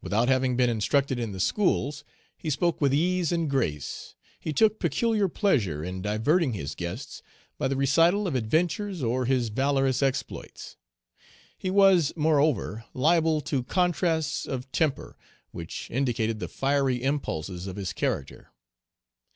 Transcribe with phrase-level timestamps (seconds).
[0.00, 2.02] Without having been instructed in the schools,
[2.36, 7.22] he spoke with ease and grace; he took peculiar pleasure in diverting his guests
[7.56, 10.76] by the recital of adventures or his valorous exploits.
[11.56, 15.16] He was moreover liable to contrasts of temper
[15.52, 18.50] which indicated the fiery impulses of his character.